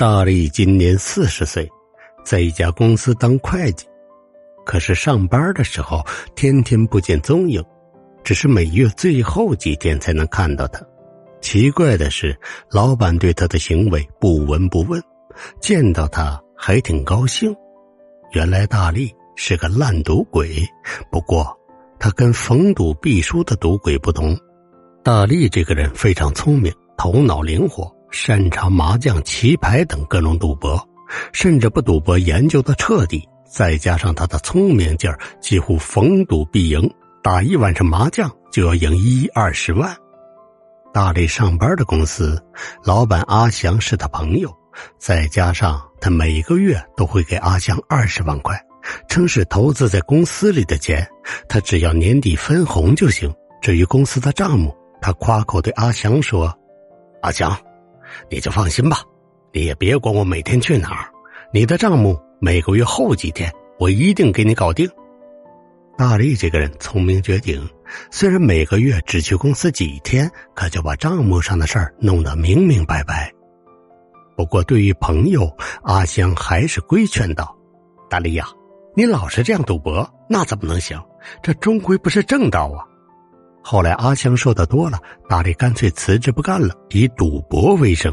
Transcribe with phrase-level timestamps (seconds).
[0.00, 1.70] 大力今年四十岁，
[2.24, 3.84] 在一家公司当会计，
[4.64, 6.02] 可是上班的时候
[6.34, 7.62] 天天不见踪影，
[8.24, 10.80] 只是每月最后几天才能看到他。
[11.42, 12.34] 奇怪的是，
[12.70, 14.98] 老板对他的行为不闻不问，
[15.60, 17.54] 见到他还挺高兴。
[18.32, 20.66] 原来大力是个烂赌鬼，
[21.12, 21.46] 不过
[21.98, 24.34] 他跟逢赌必输的赌鬼不同，
[25.04, 27.94] 大力这个人非常聪明，头脑灵活。
[28.10, 30.80] 擅长麻将、棋牌等各种赌博，
[31.32, 33.26] 甚至把赌博研究的彻底。
[33.44, 36.88] 再加上他的聪明劲儿，几乎逢赌必赢，
[37.20, 39.92] 打一晚上麻将就要赢一二十万。
[40.92, 42.40] 大力上班的公司
[42.84, 44.48] 老板阿祥是他朋友，
[44.98, 48.56] 再加上他每个月都会给阿祥二十万块，
[49.08, 51.04] 称是投资在公司里的钱，
[51.48, 53.32] 他只要年底分红就行。
[53.60, 56.56] 至于公司的账目，他夸口对阿祥说
[57.22, 57.56] ：“阿祥。”
[58.28, 59.02] 你就放心吧，
[59.52, 61.08] 你也别管我每天去哪儿，
[61.52, 64.88] 你的账目每个月后几天，我一定给你搞定。
[65.98, 67.68] 大力这个人聪明绝顶，
[68.10, 73.30] 虽然每个月只去公司几天，可就把账目上的事儿弄得明明白白。
[74.36, 77.54] 不过对于朋友，阿香还是规劝道
[78.08, 78.46] ：“大力呀，
[78.96, 80.98] 你老是这样赌博，那怎么能行？
[81.42, 82.86] 这终归不是正道啊。”
[83.62, 88.12] 后来阿强说的多了，大力干脆辞职不干了，以赌博为生。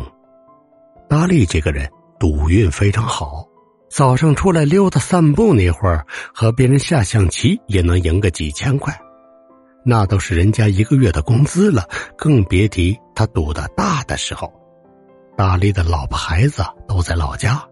[1.10, 3.48] 大力这个人赌运非常好，
[3.90, 8.94] 早上出来溜达散步那会儿，和别人下象棋也能赢个几千块，
[9.86, 11.88] 那都是人家一个月的工资了，
[12.18, 14.52] 更别提他赌的大的时候。
[15.38, 17.64] 大力的老婆孩子都在老家，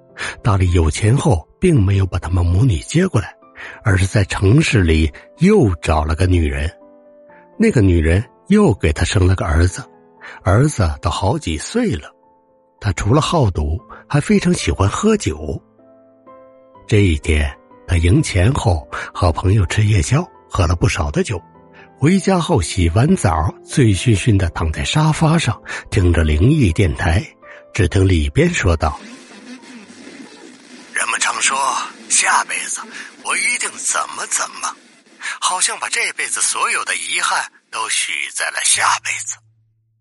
[0.42, 3.36] 大力有钱后，并没有把他们母女接过来，
[3.84, 6.72] 而是在城市里又找了个女人。
[7.58, 9.82] 那个女人又给他生了个儿子，
[10.44, 12.14] 儿子都好几岁了。
[12.82, 15.62] 他除了好赌，还非常喜欢喝酒。
[16.86, 17.50] 这一天，
[17.88, 21.42] 他赢钱后和朋友吃夜宵，喝了不少的酒。
[21.98, 23.32] 回家后洗完澡，
[23.64, 25.60] 醉醺醺的躺在沙发上，
[25.90, 27.26] 听着灵异电台。
[27.74, 29.00] 只听里边说道
[30.94, 31.58] ：“人们常说，
[32.10, 32.82] 下辈子
[33.24, 34.76] 我一定怎么怎么。”
[35.42, 39.36] 好像把这辈子所有的遗憾都许在了下辈子，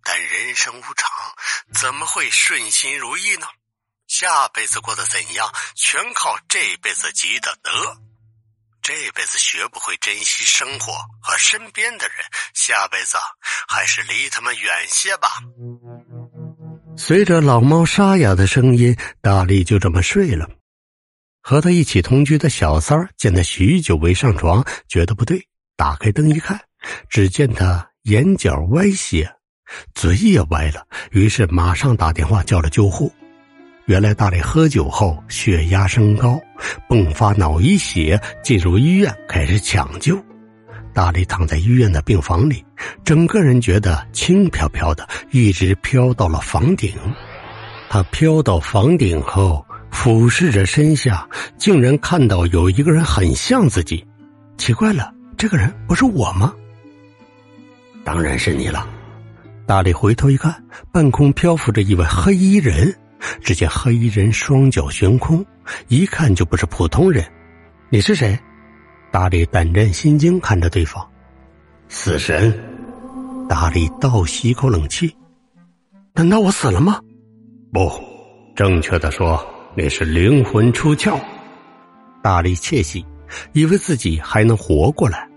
[0.05, 1.11] 但人生无常，
[1.75, 3.49] 怎么会顺心如意呢？
[4.07, 7.73] 下辈子过得怎样，全靠这辈子积的德。
[8.81, 12.19] 这辈子学不会珍惜生活和身边的人，
[12.55, 13.17] 下辈子
[13.67, 15.29] 还是离他们远些吧。
[16.97, 20.49] 随着老猫沙哑的声音，大力就这么睡了。
[21.43, 26.69] 和他一起同居的小三儿见他许久未上床，觉得不对，打开灯一看，
[27.09, 29.31] 只见他眼角歪斜，
[29.95, 33.13] 嘴也歪了，于是马上打电话叫了救护。
[33.87, 36.41] 原来大力喝酒后血压升高，
[36.89, 40.19] 迸发脑溢血，进入医院开始抢救。
[40.93, 42.65] 大力躺在医院的病房里，
[43.05, 46.95] 整个人觉得轻飘飘的，一直飘到了房顶。
[47.89, 49.65] 他飘到房顶后。
[49.97, 51.25] 俯视着身下，
[51.57, 54.05] 竟然看到有一个人很像自己，
[54.59, 56.53] 奇怪了，这个人不是我吗？
[58.05, 58.87] 当然是你了。
[59.67, 62.95] 大力回头一看，半空漂浮着一位黑衣人。
[63.41, 65.45] 只见黑衣人双脚悬空，
[65.89, 67.25] 一看就不是普通人。
[67.89, 68.39] 你是谁？
[69.11, 71.03] 大力胆战心惊看着对方。
[71.89, 72.53] 死神。
[73.49, 75.15] 大力倒吸一口冷气。
[76.13, 77.01] 难道我死了吗？
[77.73, 77.91] 不，
[78.55, 79.43] 正确的说。
[79.77, 81.19] 你是灵魂出窍，
[82.23, 83.05] 大力窃喜，
[83.53, 85.29] 以为自己还能活过来。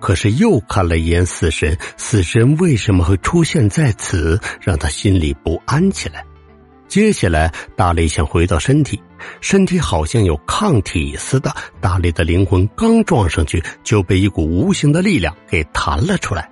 [0.00, 6.24] 可是又看了一眼死神，死神为什么会出现在此，让他心里不安起来。
[6.86, 8.98] 接下来，大力想回到身体，
[9.40, 11.54] 身体好像有抗体似的。
[11.80, 16.48] 大力的灵魂刚撞上去，就被一股无形的力量给弹了出来。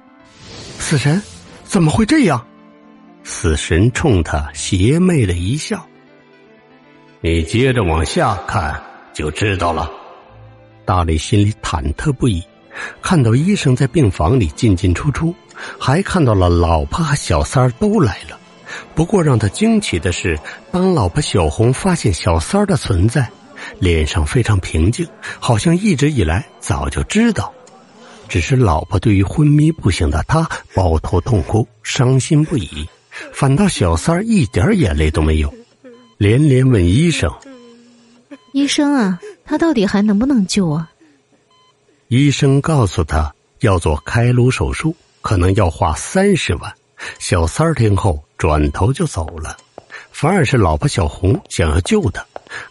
[0.78, 1.22] 死神，
[1.64, 2.46] 怎么会这样？
[3.24, 5.84] 死神冲他邪魅的一笑。
[7.22, 8.80] 你接着往下看
[9.14, 9.90] 就知道了。
[10.84, 12.40] 大力心里忐忑不已，
[13.00, 15.34] 看到医生在病房里进进出出，
[15.78, 18.38] 还看到了老婆和小三儿都来了。
[18.94, 20.38] 不过让他惊奇的是，
[20.70, 23.30] 当老婆小红发现小三儿的存在，
[23.78, 25.06] 脸上非常平静，
[25.38, 27.52] 好像一直以来早就知道。
[28.28, 32.88] 只是老婆对于昏迷不醒的他抱头痛哭，伤心不已，
[33.32, 35.54] 反倒小三儿一点眼泪都没有。
[36.18, 37.30] 连连问医生
[38.52, 40.90] ：“医生啊，他到底还能不能救啊？”
[42.08, 46.72] 医生告诉他要做开颅手术，可能要花三十万。
[47.18, 49.56] 小三儿听后转头就走了。
[50.12, 52.24] 反而是老婆小红想要救他，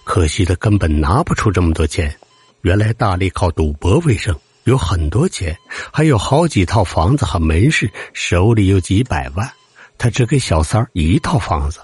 [0.05, 2.15] 可惜他根本拿不出这么多钱。
[2.61, 4.33] 原来大力靠赌博为生，
[4.63, 5.55] 有很多钱，
[5.91, 9.51] 还有好几套房子和门市，手里有几百万。
[9.97, 11.81] 他只给小三儿一套房子，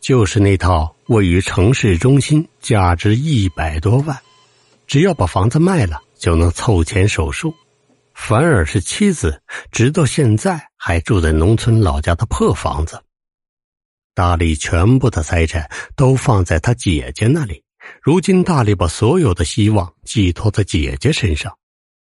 [0.00, 4.18] 就是那套位于城市中心，价值一百多万。
[4.86, 7.54] 只要把房子卖了，就能凑钱手术。
[8.14, 13.02] 反而是妻子，直到现在还住在农村老家的破房子。
[14.12, 17.62] 大力全部的财产都放在他姐姐那里，
[18.02, 21.56] 如今大力把所有的希望寄托在姐姐身上。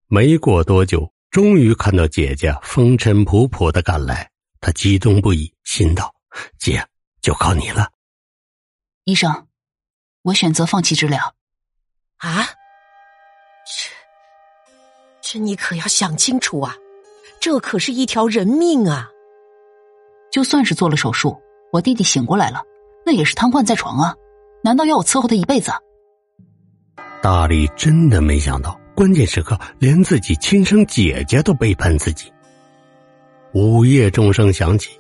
[0.07, 4.31] 没过多久，终于看到姐姐风尘仆仆的赶来，
[4.61, 6.15] 他激动不已，心道
[6.59, 6.87] ：“姐，
[7.21, 7.91] 就靠你了。”
[9.03, 9.49] 医生，
[10.23, 11.35] 我选择放弃治疗。
[12.19, 12.58] 啊，这
[15.31, 16.75] 这你可要想清楚啊！
[17.39, 19.11] 这可是一条人命啊！
[20.33, 21.39] 就算是做了手术。
[21.71, 22.63] 我弟弟醒过来了，
[23.05, 24.15] 那也是瘫痪在床啊！
[24.65, 25.71] 难道要我伺候他一辈子？
[27.21, 32.33] 大力真的没想到，关键时刻连自己亲生姐姐都背叛自己。
[33.53, 34.99] 午夜钟声响起，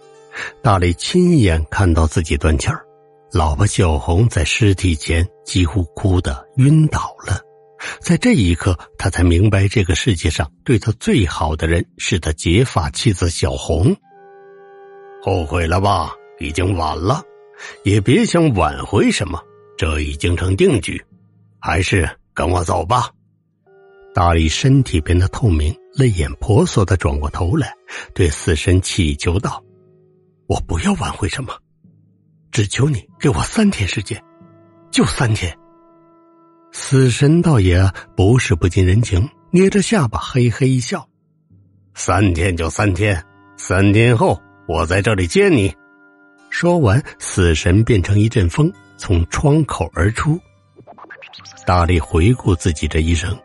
[0.61, 2.85] 大力亲眼看到自己断气儿，
[3.33, 7.41] 老婆小红在尸体前几乎哭得晕倒了。
[8.01, 13.97] 在这一刻，他才明白，这个世界上对他最好的人是他结发妻子小红。
[15.23, 16.13] 后悔了吧？
[16.41, 17.23] 已经晚了，
[17.85, 19.43] 也别想挽回什么，
[19.77, 21.05] 这已经成定局。
[21.61, 23.11] 还是跟我走吧。
[24.15, 27.75] 大力身体变得透明，泪眼婆娑的转过头来，
[28.15, 29.63] 对死神祈求道
[30.49, 31.53] ：“我不要挽回什么，
[32.51, 34.23] 只求你给我三天时间，
[34.91, 35.57] 就三天。”
[36.73, 41.09] 死神倒也不是不近人情，捏着下巴嘿嘿一笑
[41.95, 43.25] ：“三天就三天，
[43.57, 45.75] 三天后我在这里见你。”
[46.51, 50.39] 说完，死神变成一阵风，从窗口而出。
[51.67, 53.37] 大力回顾自己这一生，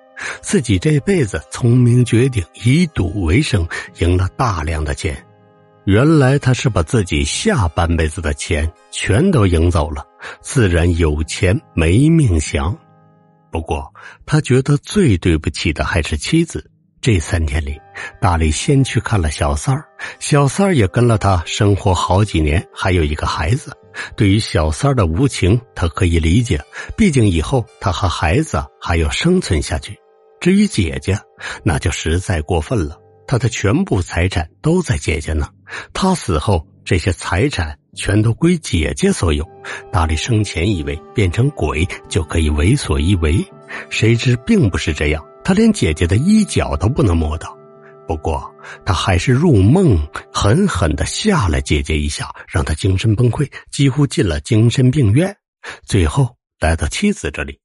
[0.41, 3.67] 自己这辈子聪明绝顶以赌为生，
[3.99, 5.21] 赢了大量的钱。
[5.85, 10.05] 原来他是把自己下半辈子的钱全都赢走了，
[10.39, 12.77] 自然有钱没命享。
[13.53, 13.93] 不过，
[14.25, 16.71] 他觉得最对不起的还是妻子。
[16.99, 17.79] 这三天里，
[18.19, 19.85] 大力先去看了小三儿，
[20.19, 23.77] 小三儿也跟了他生活好几年，还有一个孩子。
[24.15, 26.59] 对于小三儿的无情，他可以理解，
[26.97, 29.95] 毕竟以后他和孩子还要生存下去。
[30.39, 31.19] 至于姐姐，
[31.63, 32.97] 那就实在过分了，
[33.27, 35.47] 他的全部财产都在姐姐那，
[35.93, 39.47] 他死后这些财产全都归姐姐所有。
[39.91, 43.45] 大力生前以为变成鬼就可以为所欲为，
[43.89, 45.23] 谁知并不是这样。
[45.43, 47.57] 他连姐姐的衣角都不能摸到，
[48.07, 48.53] 不过
[48.85, 49.97] 他还是入梦，
[50.31, 55.35] 狠狠的吓了姐姐一下，让她精神崩溃，几乎进了精神病院。
[55.85, 57.59] 最后来到妻子这里，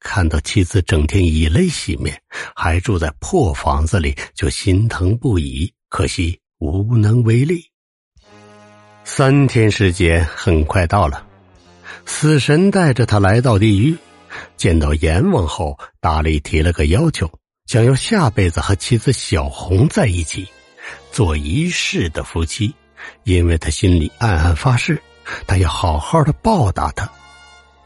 [0.00, 2.20] 看到妻子整天以泪洗面，
[2.54, 5.72] 还住在破房子里，就心疼不已。
[5.88, 7.73] 可惜无能为力。
[9.04, 11.24] 三天时间很快到了，
[12.06, 13.96] 死神带着他来到地狱。
[14.56, 17.30] 见到阎王后，大力提了个要求，
[17.66, 20.48] 想要下辈子和妻子小红在一起，
[21.12, 22.74] 做一世的夫妻。
[23.24, 25.00] 因为他心里暗暗发誓，
[25.46, 27.08] 他要好好的报答他。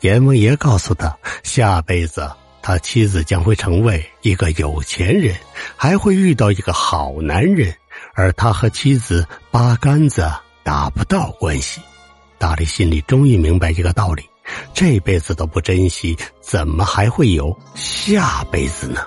[0.00, 2.30] 阎王爷告诉他，下辈子
[2.62, 5.34] 他妻子将会成为一个有钱人，
[5.76, 7.74] 还会遇到一个好男人，
[8.14, 10.30] 而他和妻子八竿子
[10.68, 11.80] 打不到关系。
[12.36, 14.22] 大力心里终于明白一个道理。
[14.74, 19.00] 这辈子都不珍惜，怎么还会有下辈子呢？